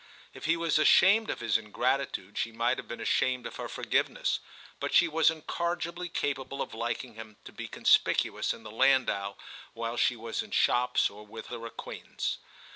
[0.33, 4.39] If he was ashamed of his ingratitude she might have been ashamed of her forgiveness;
[4.79, 9.35] but she was incorrigibly capable of liking him to be conspicuous in the landau
[9.75, 12.39] while she was in shops or with her acquaintance.